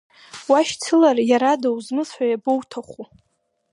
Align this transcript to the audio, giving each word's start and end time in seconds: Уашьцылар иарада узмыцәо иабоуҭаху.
Уашьцылар 0.49 1.17
иарада 1.29 1.69
узмыцәо 1.77 2.23
иабоуҭаху. 2.27 3.05